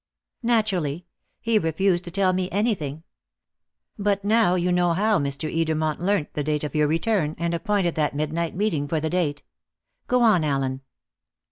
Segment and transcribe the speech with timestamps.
[0.41, 1.05] "Naturally.
[1.41, 3.03] He refused to tell me anything.
[3.99, 5.47] But now you know how Mr.
[5.55, 9.43] Edermont learnt the date of your return, and appointed that midnight meeting for the date.
[10.07, 10.81] Go on, Allen."